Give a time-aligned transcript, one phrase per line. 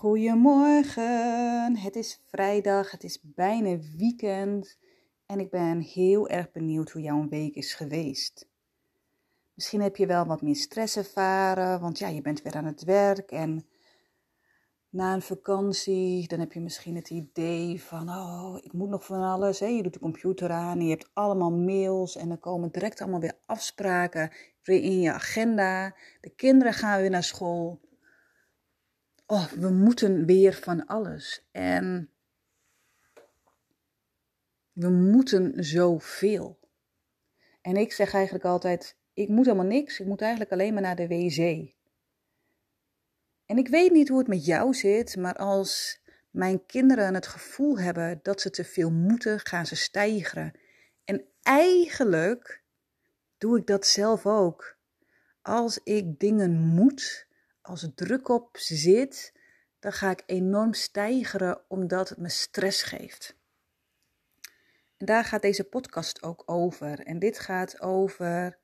[0.00, 4.78] Goedemorgen, het is vrijdag, het is bijna weekend
[5.26, 8.48] en ik ben heel erg benieuwd hoe jouw week is geweest.
[9.54, 12.84] Misschien heb je wel wat meer stress ervaren, want ja, je bent weer aan het
[12.84, 13.66] werk en
[14.88, 19.22] na een vakantie, dan heb je misschien het idee van, oh, ik moet nog van
[19.22, 19.58] alles.
[19.58, 23.38] Je doet de computer aan, je hebt allemaal mails en dan komen direct allemaal weer
[23.46, 24.32] afspraken
[24.62, 25.96] in je agenda.
[26.20, 27.80] De kinderen gaan weer naar school
[29.30, 31.48] oh, we moeten weer van alles.
[31.50, 32.10] En
[34.72, 36.58] we moeten zoveel.
[37.60, 40.00] En ik zeg eigenlijk altijd: ik moet helemaal niks.
[40.00, 41.72] Ik moet eigenlijk alleen maar naar de wc.
[43.46, 47.78] En ik weet niet hoe het met jou zit, maar als mijn kinderen het gevoel
[47.78, 50.52] hebben dat ze te veel moeten, gaan ze stijgeren.
[51.04, 52.62] En eigenlijk
[53.38, 54.78] doe ik dat zelf ook.
[55.42, 57.28] Als ik dingen moet,
[57.70, 59.32] als druk op zit,
[59.78, 63.36] dan ga ik enorm stijgeren omdat het me stress geeft.
[64.96, 67.00] En daar gaat deze podcast ook over.
[67.00, 68.58] En dit gaat over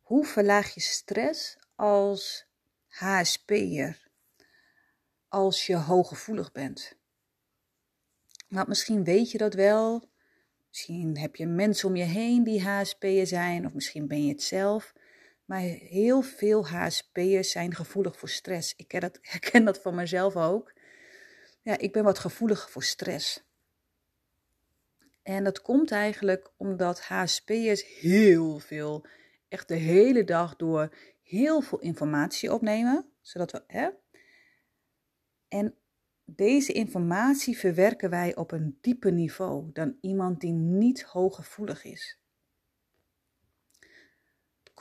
[0.00, 2.46] hoe verlaag je stress als
[2.88, 4.08] HSP'er,
[5.28, 6.96] als je hooggevoelig bent.
[8.48, 10.10] Want misschien weet je dat wel.
[10.68, 14.42] Misschien heb je mensen om je heen die HSP'er zijn, of misschien ben je het
[14.42, 14.92] zelf.
[15.44, 18.74] Maar heel veel HSP'ers zijn gevoelig voor stress.
[18.76, 20.72] Ik ken dat, herken dat van mezelf ook.
[21.62, 23.44] Ja, ik ben wat gevoelig voor stress.
[25.22, 29.06] En dat komt eigenlijk omdat HSP'ers heel veel,
[29.48, 33.12] echt de hele dag door, heel veel informatie opnemen.
[33.20, 33.88] Zodat we, hè?
[35.48, 35.74] En
[36.24, 42.21] deze informatie verwerken wij op een dieper niveau dan iemand die niet hooggevoelig is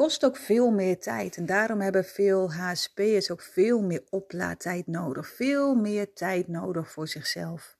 [0.01, 1.37] kost ook veel meer tijd.
[1.37, 5.27] En daarom hebben veel HSP'ers ook veel meer oplaadtijd nodig.
[5.27, 7.77] Veel meer tijd nodig voor zichzelf.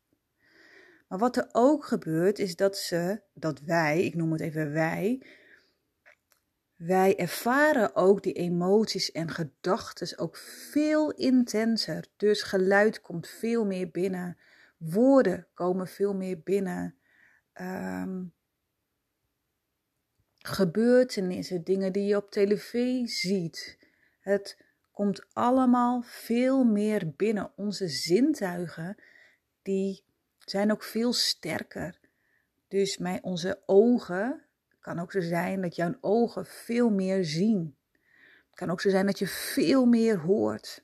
[1.08, 5.26] Maar wat er ook gebeurt, is dat ze, dat wij, ik noem het even wij,
[6.76, 10.38] wij ervaren ook die emoties en gedachten ook
[10.72, 12.06] veel intenser.
[12.18, 14.38] Dus geluid komt veel meer binnen.
[14.78, 16.96] Woorden komen veel meer binnen.
[17.62, 18.34] Um,
[20.42, 23.78] gebeurtenissen, dingen die je op tv ziet.
[24.20, 27.52] Het komt allemaal veel meer binnen.
[27.56, 28.98] Onze zintuigen,
[29.62, 30.04] die
[30.40, 32.00] zijn ook veel sterker.
[32.68, 34.46] Dus mijn, onze ogen,
[34.80, 37.76] kan ook zo zijn dat jouw ogen veel meer zien.
[38.50, 40.84] Het kan ook zo zijn dat je veel meer hoort.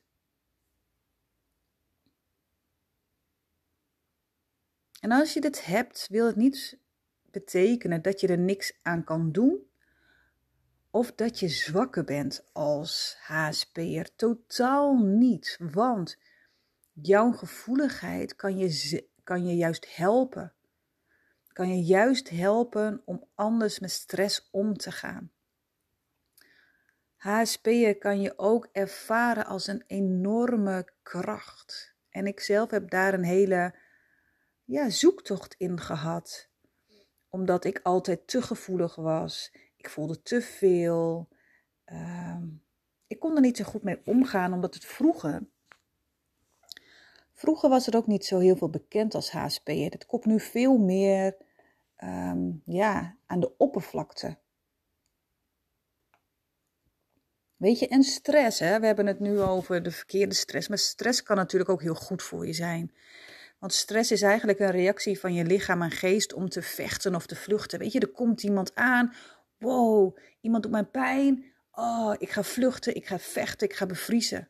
[4.99, 6.77] En als je dit hebt, wil het niet
[7.39, 9.67] betekenen dat je er niks aan kan doen
[10.97, 14.15] of dat je zwakker bent als HSP'er.
[14.15, 16.17] Totaal niet, want
[16.93, 20.53] jouw gevoeligheid kan je, kan je juist helpen.
[21.47, 25.31] Kan je juist helpen om anders met stress om te gaan.
[27.15, 31.95] HSP'er kan je ook ervaren als een enorme kracht.
[32.09, 33.75] En ik zelf heb daar een hele
[34.63, 36.46] ja, zoektocht in gehad
[37.29, 39.51] omdat ik altijd te gevoelig was.
[39.75, 41.27] Ik voelde te veel.
[41.85, 42.43] Ehm,
[43.07, 45.47] ik kon er niet zo goed mee omgaan, omdat het vroeger.
[47.33, 49.67] Vroeger was er ook niet zo heel veel bekend als HSP.
[49.67, 51.37] Het komt nu veel meer
[51.95, 54.37] ehm, ja, aan de oppervlakte.
[57.55, 58.79] Weet je, en stress, hè?
[58.79, 60.67] we hebben het nu over de verkeerde stress.
[60.67, 62.91] Maar stress kan natuurlijk ook heel goed voor je zijn.
[63.59, 67.25] Want stress is eigenlijk een reactie van je lichaam en geest om te vechten of
[67.25, 67.79] te vluchten.
[67.79, 69.13] Weet je, er komt iemand aan.
[69.57, 71.45] Wow, iemand doet mijn pijn.
[71.71, 74.49] Oh, ik ga vluchten, ik ga vechten, ik ga bevriezen.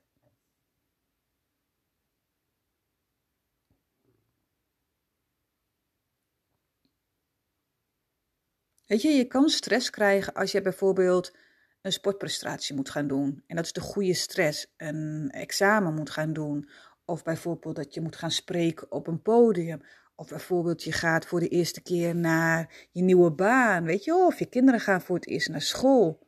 [8.85, 11.35] Weet je, je kan stress krijgen als je bijvoorbeeld
[11.81, 13.43] een sportprestatie moet gaan doen.
[13.47, 14.73] En dat is de goede stress.
[14.77, 16.69] Een examen moet gaan doen.
[17.09, 19.81] Of bijvoorbeeld dat je moet gaan spreken op een podium.
[20.15, 23.83] Of bijvoorbeeld je gaat voor de eerste keer naar je nieuwe baan.
[23.83, 26.27] Weet je, of je kinderen gaan voor het eerst naar school.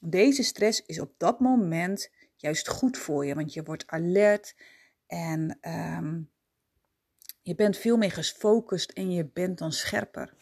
[0.00, 4.54] Deze stress is op dat moment juist goed voor je, want je wordt alert
[5.06, 6.30] en um,
[7.42, 10.34] je bent veel meer gefocust en je bent dan scherper.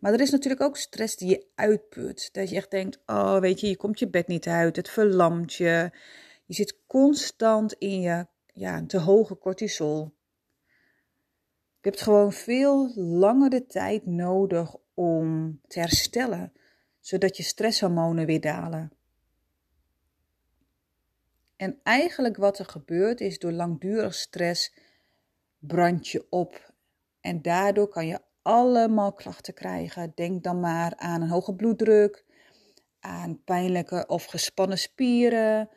[0.00, 2.28] Maar er is natuurlijk ook stress die je uitput.
[2.32, 5.54] Dat je echt denkt, oh weet je, je komt je bed niet uit, het verlamt
[5.54, 5.90] je.
[6.50, 10.14] Je zit constant in je ja, te hoge cortisol.
[11.80, 16.52] Je hebt gewoon veel langere tijd nodig om te herstellen,
[17.00, 18.92] zodat je stresshormonen weer dalen.
[21.56, 24.74] En eigenlijk wat er gebeurt is door langdurig stress
[25.58, 26.72] brand je op.
[27.20, 30.12] En daardoor kan je allemaal klachten krijgen.
[30.14, 32.24] Denk dan maar aan een hoge bloeddruk,
[33.00, 35.70] aan pijnlijke of gespannen spieren,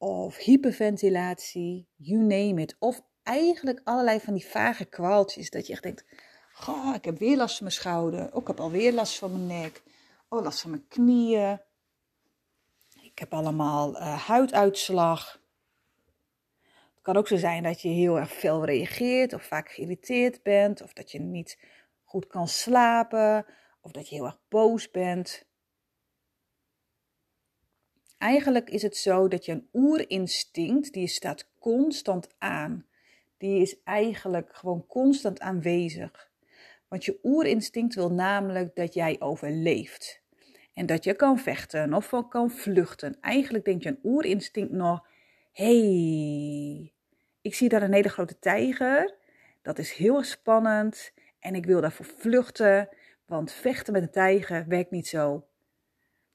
[0.00, 2.76] of hyperventilatie, you name it.
[2.78, 6.04] Of eigenlijk allerlei van die vage kwaaltjes, dat je echt denkt,
[6.52, 9.60] goh, ik heb weer last van mijn schouder, oh, ik heb alweer last van mijn
[9.60, 9.82] nek,
[10.28, 11.60] oh, last van mijn knieën.
[13.02, 15.40] Ik heb allemaal uh, huiduitslag.
[16.94, 20.82] Het kan ook zo zijn dat je heel erg veel reageert of vaak geïrriteerd bent
[20.82, 21.58] of dat je niet
[22.04, 23.46] goed kan slapen
[23.80, 25.48] of dat je heel erg boos bent.
[28.20, 32.86] Eigenlijk is het zo dat je een oerinstinct, die staat constant aan.
[33.36, 36.30] Die is eigenlijk gewoon constant aanwezig.
[36.88, 40.22] Want je oerinstinct wil namelijk dat jij overleeft.
[40.74, 43.16] En dat je kan vechten of kan vluchten.
[43.20, 45.06] Eigenlijk denkt je een oerinstinct nog:
[45.52, 46.92] hey,
[47.40, 49.16] ik zie daar een hele grote tijger.
[49.62, 51.12] Dat is heel spannend.
[51.38, 52.88] En ik wil daarvoor vluchten.
[53.26, 55.46] Want vechten met een tijger werkt niet zo.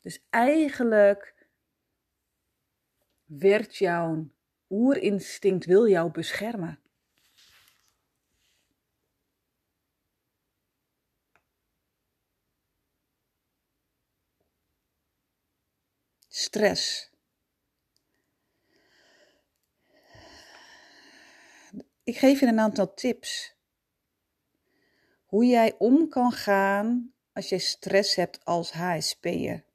[0.01, 1.34] Dus eigenlijk
[3.25, 4.29] werd jouw
[4.69, 6.79] oerinstinct wil jou beschermen.
[16.27, 17.13] Stress.
[22.03, 23.55] Ik geef je een aantal tips.
[25.25, 29.65] Hoe jij om kan gaan als je stress hebt als HSP'er.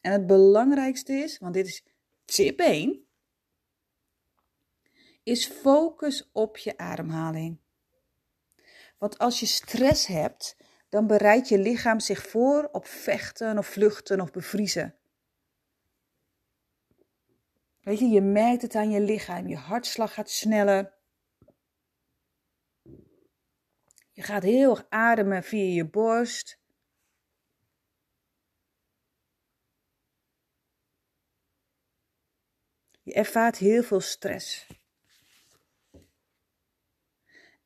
[0.00, 1.84] En het belangrijkste is, want dit is
[2.30, 3.06] tip 1
[5.22, 7.58] is focus op je ademhaling.
[8.98, 10.56] Want als je stress hebt,
[10.88, 14.94] dan bereidt je lichaam zich voor op vechten of vluchten of bevriezen.
[17.80, 19.48] Weet je, je merkt het aan je lichaam.
[19.48, 20.92] Je hartslag gaat sneller.
[24.10, 26.59] Je gaat heel erg ademen via je borst.
[33.10, 34.66] Je ervaart heel veel stress.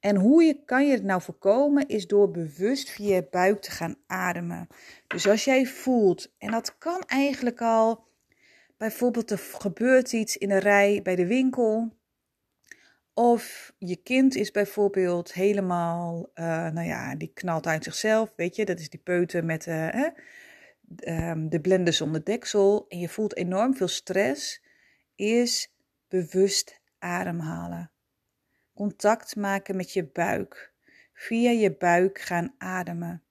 [0.00, 3.70] En hoe je, kan je het nou voorkomen is door bewust via je buik te
[3.70, 4.66] gaan ademen.
[5.06, 8.06] Dus als jij voelt, en dat kan eigenlijk al,
[8.76, 11.96] bijvoorbeeld er gebeurt iets in een rij bij de winkel.
[13.14, 18.64] Of je kind is bijvoorbeeld helemaal, uh, nou ja, die knalt uit zichzelf, weet je,
[18.64, 20.10] dat is die peuter met uh,
[21.36, 22.84] de blender zonder deksel.
[22.88, 24.62] En je voelt enorm veel stress
[25.14, 25.74] is
[26.08, 27.90] bewust ademhalen.
[28.74, 30.72] Contact maken met je buik.
[31.12, 33.22] Via je buik gaan ademen.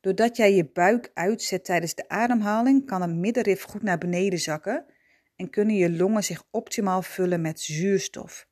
[0.00, 4.86] Doordat jij je buik uitzet tijdens de ademhaling, kan een middenrif goed naar beneden zakken
[5.36, 8.48] en kunnen je longen zich optimaal vullen met zuurstof.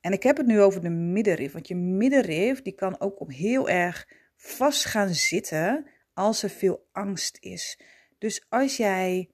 [0.00, 3.68] En ik heb het nu over de middenrif, want je middenrif die kan ook heel
[3.68, 7.80] erg vast gaan zitten als er veel angst is.
[8.22, 9.28] Dus als jij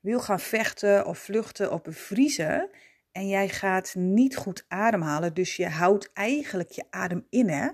[0.00, 2.70] wil gaan vechten of vluchten of bevriezen
[3.12, 7.68] en jij gaat niet goed ademhalen, dus je houdt eigenlijk je adem in, hè,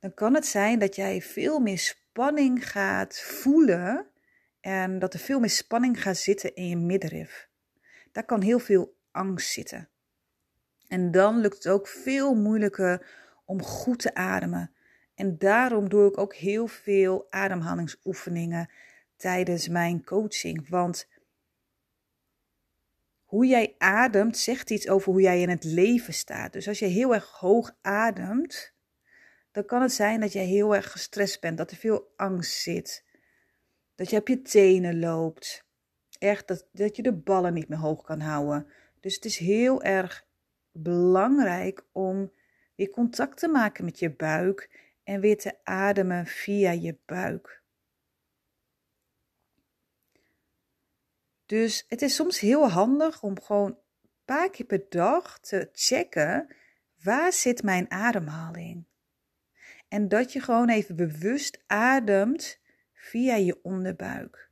[0.00, 4.06] dan kan het zijn dat jij veel meer spanning gaat voelen
[4.60, 7.48] en dat er veel meer spanning gaat zitten in je middenrif.
[8.12, 9.88] Daar kan heel veel angst zitten.
[10.88, 13.06] En dan lukt het ook veel moeilijker
[13.44, 14.70] om goed te ademen.
[15.14, 18.70] En daarom doe ik ook heel veel ademhalingsoefeningen
[19.16, 20.68] tijdens mijn coaching.
[20.68, 21.08] Want
[23.24, 26.52] hoe jij ademt zegt iets over hoe jij in het leven staat.
[26.52, 28.74] Dus als je heel erg hoog ademt,
[29.50, 33.04] dan kan het zijn dat je heel erg gestrest bent, dat er veel angst zit,
[33.94, 35.64] dat je op je tenen loopt.
[36.18, 38.66] Echt dat, dat je de ballen niet meer hoog kan houden.
[39.00, 40.26] Dus het is heel erg
[40.72, 42.32] belangrijk om
[42.74, 44.70] weer contact te maken met je buik
[45.04, 47.55] en weer te ademen via je buik.
[51.46, 56.54] Dus het is soms heel handig om gewoon een paar keer per dag te checken
[57.02, 58.84] waar zit mijn ademhaling.
[59.88, 62.60] En dat je gewoon even bewust ademt
[62.92, 64.50] via je onderbuik.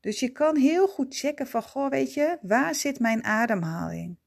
[0.00, 4.18] Dus je kan heel goed checken van, goh, weet je, waar zit mijn ademhaling?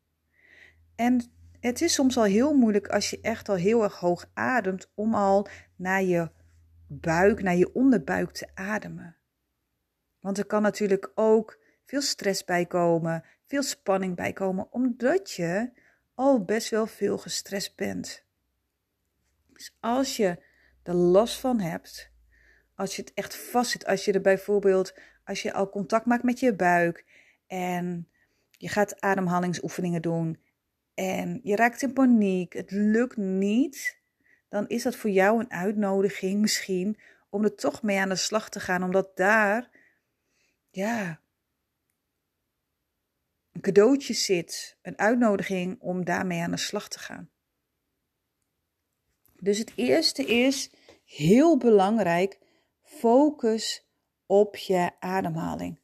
[0.96, 4.92] En het is soms al heel moeilijk als je echt al heel erg hoog ademt
[4.96, 6.32] om al naar je
[6.88, 9.18] buik, naar je onderbuik te ademen.
[10.24, 15.72] Want er kan natuurlijk ook veel stress bij komen, veel spanning bij komen, omdat je
[16.14, 18.26] al best wel veel gestrest bent.
[19.48, 20.44] Dus als je
[20.84, 22.12] er last van hebt,
[22.76, 24.94] Als je het echt vastzit, als je er bijvoorbeeld,
[25.26, 27.06] als je al contact maakt met je buik
[27.48, 28.10] en
[28.52, 30.42] je gaat ademhalingsoefeningen doen
[30.94, 34.02] en je raakt in paniek, het lukt niet,
[34.50, 37.00] dan is dat voor jou een uitnodiging misschien
[37.30, 39.70] om er toch mee aan de slag te gaan, omdat daar,
[40.76, 41.20] ja,
[43.52, 47.30] een cadeautje zit, een uitnodiging om daarmee aan de slag te gaan.
[49.40, 50.72] Dus het eerste is
[51.06, 52.40] heel belangrijk,
[52.82, 53.88] focus
[54.26, 55.80] op je ademhaling.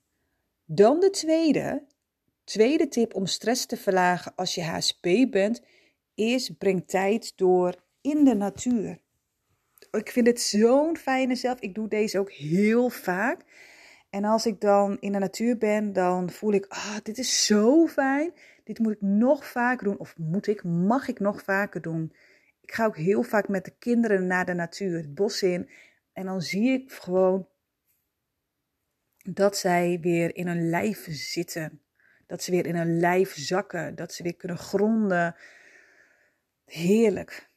[0.66, 1.86] Dan de tweede,
[2.44, 5.62] tweede tip om stress te verlagen als je HSP bent,
[6.16, 9.02] is breng tijd door in de natuur.
[9.92, 11.60] Ik vind het zo'n fijne zelf.
[11.60, 13.46] Ik doe deze ook heel vaak.
[14.10, 17.88] En als ik dan in de natuur ben, dan voel ik, ah, dit is zo
[17.88, 18.34] fijn.
[18.64, 19.98] Dit moet ik nog vaker doen.
[19.98, 22.14] Of moet ik, mag ik nog vaker doen.
[22.62, 25.70] Ik ga ook heel vaak met de kinderen naar de natuur, het bos in.
[26.14, 27.48] En dan zie ik gewoon
[29.18, 31.82] dat zij weer in hun lijf zitten.
[32.28, 33.96] Dat ze weer in hun lijf zakken.
[33.96, 35.36] Dat ze weer kunnen gronden.
[36.66, 37.49] Heerlijk.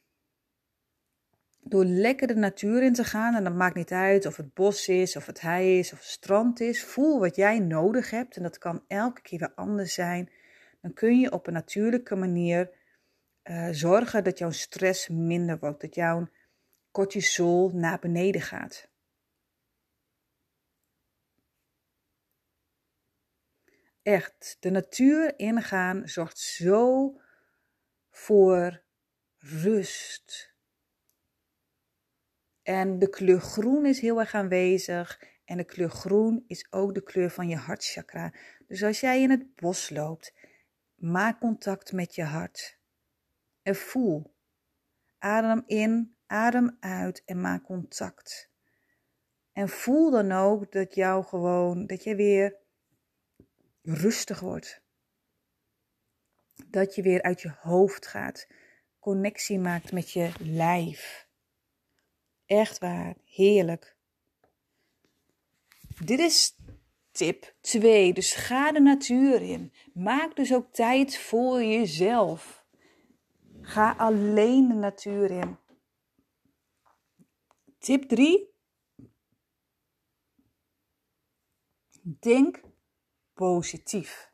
[1.65, 4.87] Door lekker de natuur in te gaan, en dat maakt niet uit of het bos
[4.87, 6.83] is, of het hei is, of het strand is.
[6.83, 10.31] Voel wat jij nodig hebt en dat kan elke keer weer anders zijn.
[10.81, 12.71] Dan kun je op een natuurlijke manier
[13.43, 16.27] uh, zorgen dat jouw stress minder wordt, dat jouw
[16.91, 18.91] cortisol naar beneden gaat.
[24.01, 27.13] Echt, de natuur ingaan zorgt zo
[28.09, 28.83] voor
[29.37, 30.52] rust.
[32.63, 35.21] En de kleur groen is heel erg aanwezig.
[35.45, 38.33] En de kleur groen is ook de kleur van je hartchakra.
[38.67, 40.33] Dus als jij in het bos loopt,
[40.95, 42.79] maak contact met je hart.
[43.61, 44.35] En voel.
[45.17, 48.51] Adem in, adem uit en maak contact.
[49.51, 52.57] En voel dan ook dat jou gewoon, dat je weer
[53.81, 54.81] rustig wordt.
[56.67, 58.47] Dat je weer uit je hoofd gaat.
[58.99, 61.22] Connectie maakt met je lijf.
[62.53, 63.95] Echt waar, heerlijk.
[66.05, 66.55] Dit is
[67.11, 68.13] tip 2.
[68.13, 69.73] Dus ga de natuur in.
[69.93, 72.65] Maak dus ook tijd voor jezelf.
[73.61, 75.57] Ga alleen de natuur in.
[77.79, 78.49] Tip 3.
[82.01, 82.61] Denk
[83.33, 84.31] positief.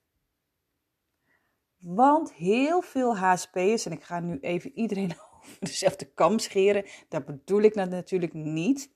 [1.77, 5.13] Want heel veel HSP'ers, en ik ga nu even iedereen
[5.59, 8.91] dezelfde kam scheren, dat bedoel ik natuurlijk niet.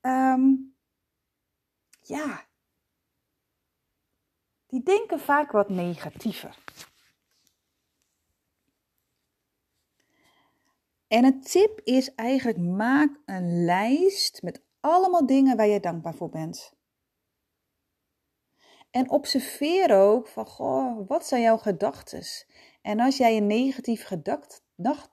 [0.00, 0.76] Um,
[2.02, 2.46] ja,
[4.66, 6.58] die denken vaak wat negatiever.
[11.08, 16.28] En een tip is eigenlijk maak een lijst met allemaal dingen waar je dankbaar voor
[16.28, 16.76] bent.
[18.90, 22.22] En observeer ook van, goh, wat zijn jouw gedachten?
[22.80, 24.62] En als jij een negatief gedacht,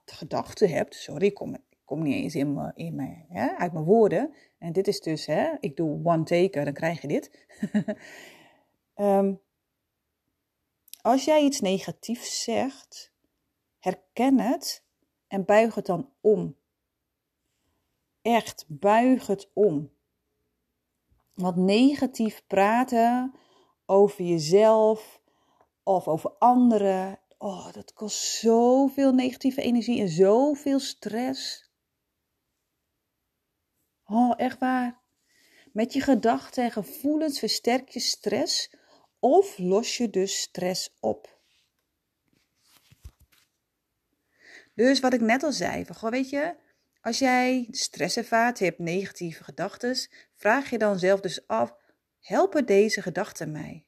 [0.05, 4.33] gedachte hebt, sorry, ik kom, kom niet eens in in me, hè, uit mijn woorden.
[4.57, 7.47] En dit is dus, hè, ik doe one taker, dan krijg je dit.
[8.95, 9.41] um,
[11.01, 13.13] als jij iets negatiefs zegt,
[13.79, 14.83] herken het
[15.27, 16.55] en buig het dan om.
[18.21, 19.93] Echt, buig het om.
[21.33, 23.33] Want negatief praten
[23.85, 25.21] over jezelf
[25.83, 31.69] of over anderen, oh, dat kost zoveel negatieve energie en zoveel stress.
[34.05, 35.01] Oh, echt waar.
[35.71, 38.75] Met je gedachten en gevoelens versterk je stress
[39.19, 41.39] of los je dus stress op.
[44.73, 46.55] Dus wat ik net al zei, van, goh, weet je,
[47.01, 49.95] als jij stress ervaart, je hebt negatieve gedachten,
[50.35, 51.75] vraag je dan zelf dus af,
[52.19, 53.85] helpen deze gedachten mij?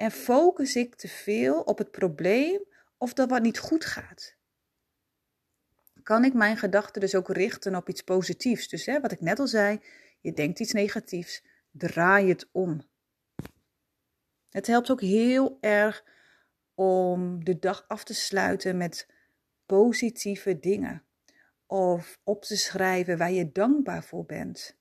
[0.00, 2.60] En focus ik te veel op het probleem
[2.98, 4.36] of dat wat niet goed gaat?
[6.02, 8.68] Kan ik mijn gedachten dus ook richten op iets positiefs?
[8.68, 9.80] Dus hè, wat ik net al zei,
[10.20, 12.88] je denkt iets negatiefs, draai het om.
[14.50, 16.04] Het helpt ook heel erg
[16.74, 19.08] om de dag af te sluiten met
[19.66, 21.04] positieve dingen.
[21.66, 24.79] Of op te schrijven waar je dankbaar voor bent.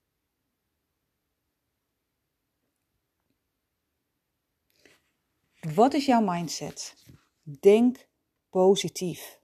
[5.60, 6.96] Wat is jouw mindset?
[7.44, 8.08] Denk
[8.50, 9.40] positief.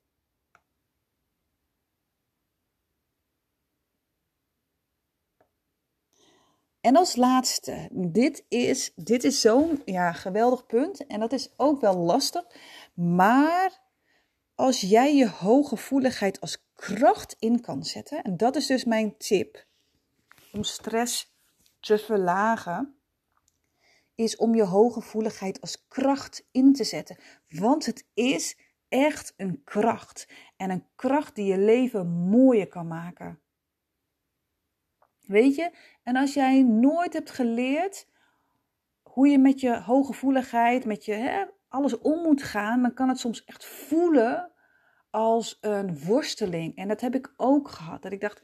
[6.82, 11.82] En als laatste, dit is, dit is zo'n ja, geweldig punt en dat is ook
[11.82, 12.46] wel lastig.
[12.94, 13.84] Maar
[14.56, 18.24] als jij je hooggevoeligheid als kracht in kan zetten.
[18.24, 19.66] En dat is dus mijn tip
[20.52, 21.34] om stress
[21.80, 22.95] te verlagen.
[24.16, 27.18] Is om je hooggevoeligheid als kracht in te zetten.
[27.50, 30.28] Want het is echt een kracht.
[30.58, 33.40] En een kracht die je leven mooier kan maken.
[35.22, 35.72] Weet je?
[36.04, 38.08] En als jij nooit hebt geleerd
[39.04, 43.20] hoe je met je hooggevoeligheid, met je hè, alles om moet gaan, dan kan het
[43.20, 44.52] soms echt voelen
[45.10, 46.76] als een worsteling.
[46.76, 48.02] En dat heb ik ook gehad.
[48.02, 48.42] Dat ik dacht,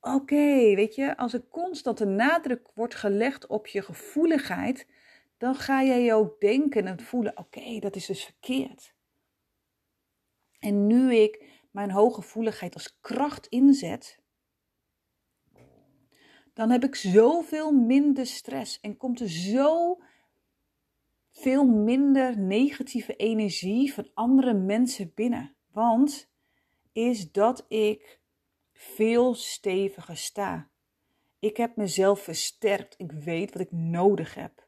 [0.00, 4.86] oké, weet je, als er constant een nadruk wordt gelegd op je gevoeligheid,
[5.38, 8.94] dan ga jij je ook denken en voelen, oké, dat is dus verkeerd.
[10.58, 14.20] En nu ik mijn hooggevoeligheid als kracht inzet,
[16.54, 19.98] dan heb ik zoveel minder stress en komt er zo
[21.30, 25.56] veel minder negatieve energie van andere mensen binnen.
[25.72, 26.30] Want
[26.92, 28.20] is dat ik
[28.72, 30.70] veel steviger sta.
[31.38, 32.94] Ik heb mezelf versterkt.
[32.98, 34.67] Ik weet wat ik nodig heb.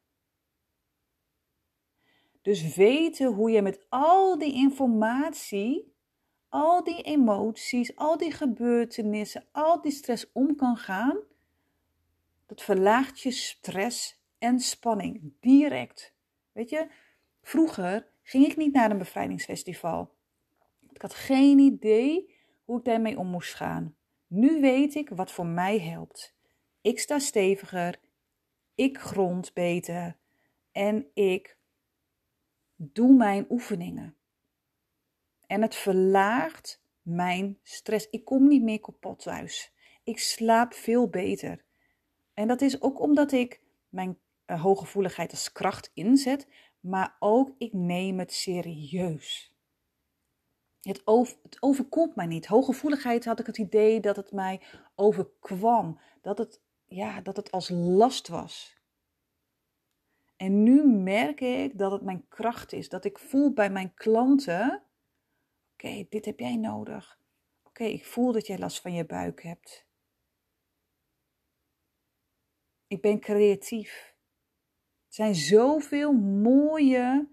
[2.42, 5.94] Dus weten hoe je met al die informatie,
[6.48, 11.18] al die emoties, al die gebeurtenissen, al die stress om kan gaan,
[12.46, 16.14] dat verlaagt je stress en spanning direct.
[16.52, 16.88] Weet je,
[17.42, 20.14] vroeger ging ik niet naar een bevrijdingsfestival.
[20.92, 23.94] Ik had geen idee hoe ik daarmee om moest gaan.
[24.26, 26.34] Nu weet ik wat voor mij helpt.
[26.80, 28.00] Ik sta steviger,
[28.74, 30.16] ik grond beter
[30.72, 31.58] en ik
[32.82, 34.16] doe mijn oefeningen.
[35.46, 38.08] En het verlaagt mijn stress.
[38.10, 39.72] Ik kom niet meer kapot thuis.
[40.04, 41.64] Ik slaap veel beter.
[42.34, 46.48] En dat is ook omdat ik mijn uh, hooggevoeligheid als kracht inzet,
[46.80, 49.54] maar ook ik neem het serieus.
[50.80, 52.46] Het, over, het overkomt mij niet.
[52.46, 54.60] Hooggevoeligheid had ik het idee dat het mij
[54.94, 58.79] overkwam, dat het, ja, dat het als last was.
[60.40, 64.82] En nu merk ik dat het mijn kracht is, dat ik voel bij mijn klanten:
[65.72, 67.20] oké, dit heb jij nodig.
[67.62, 69.86] Oké, ik voel dat jij last van je buik hebt.
[72.86, 74.14] Ik ben creatief.
[75.06, 77.28] Er zijn zoveel mooie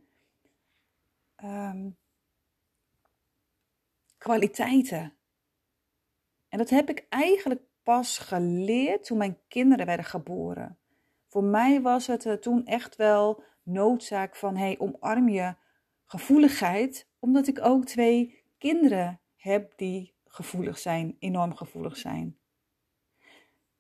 [1.44, 1.98] um,
[4.18, 5.18] kwaliteiten.
[6.50, 10.80] En dat heb ik eigenlijk pas geleerd toen mijn kinderen werden geboren.
[11.28, 15.56] Voor mij was het uh, toen echt wel noodzaak van hey, omarm je
[16.06, 22.38] gevoeligheid, omdat ik ook twee kinderen heb die gevoelig zijn, enorm gevoelig zijn.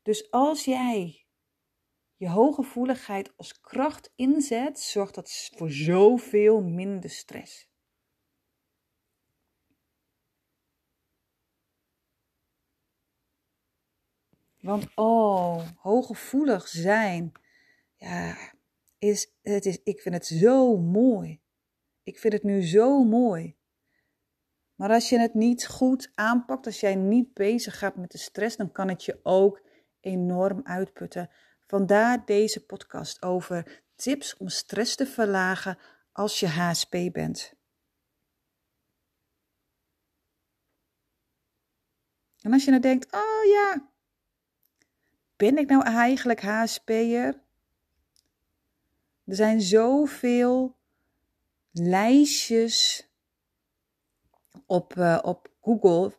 [0.01, 1.25] Dus als jij
[2.15, 7.69] je hooggevoeligheid als kracht inzet, zorgt dat voor zoveel minder stress.
[14.67, 17.31] Want oh, hooggevoelig zijn,
[17.95, 18.37] ja,
[18.97, 21.41] is, het is, ik vind het zo mooi.
[22.03, 23.57] Ik vind het nu zo mooi.
[24.75, 28.57] Maar als je het niet goed aanpakt, als jij niet bezig gaat met de stress,
[28.57, 29.61] dan kan het je ook
[29.99, 31.29] enorm uitputten.
[31.65, 35.77] Vandaar deze podcast over tips om stress te verlagen
[36.11, 37.53] als je HSP bent.
[42.41, 43.95] En als je nou denkt, oh ja,
[45.37, 47.41] ben ik nou eigenlijk HSP'er?
[49.23, 50.75] Er zijn zoveel
[51.71, 53.07] lijstjes
[54.65, 56.17] op, uh, op Google,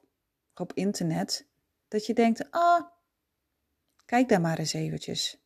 [0.55, 1.47] op internet,
[1.89, 2.97] dat je denkt, ah,
[4.09, 5.39] Kijk daar maar eens eventjes.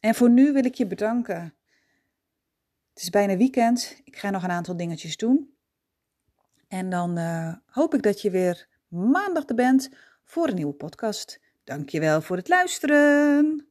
[0.00, 1.54] En voor nu wil ik je bedanken.
[2.92, 4.00] Het is bijna weekend.
[4.04, 5.55] Ik ga nog een aantal dingetjes doen.
[6.68, 9.90] En dan uh, hoop ik dat je weer maandag er bent
[10.24, 11.40] voor een nieuwe podcast.
[11.64, 13.65] Dankjewel voor het luisteren.